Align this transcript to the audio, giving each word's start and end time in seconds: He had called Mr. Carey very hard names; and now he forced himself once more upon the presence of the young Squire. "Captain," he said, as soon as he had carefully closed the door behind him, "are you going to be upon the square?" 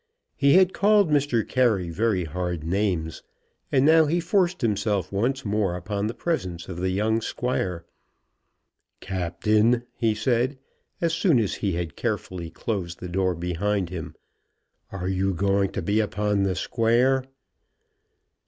He 0.35 0.53
had 0.53 0.73
called 0.73 1.11
Mr. 1.11 1.47
Carey 1.47 1.91
very 1.91 2.23
hard 2.23 2.63
names; 2.63 3.21
and 3.71 3.85
now 3.85 4.05
he 4.07 4.19
forced 4.19 4.61
himself 4.61 5.11
once 5.11 5.45
more 5.45 5.75
upon 5.75 6.07
the 6.07 6.15
presence 6.15 6.67
of 6.67 6.77
the 6.79 6.89
young 6.89 7.21
Squire. 7.21 7.85
"Captain," 8.99 9.83
he 9.93 10.15
said, 10.15 10.57
as 11.01 11.13
soon 11.13 11.37
as 11.39 11.53
he 11.61 11.73
had 11.73 11.95
carefully 11.95 12.49
closed 12.49 12.99
the 12.99 13.09
door 13.09 13.35
behind 13.35 13.89
him, 13.91 14.15
"are 14.91 15.07
you 15.07 15.35
going 15.35 15.71
to 15.73 15.83
be 15.83 15.99
upon 15.99 16.41
the 16.41 16.55
square?" 16.55 17.23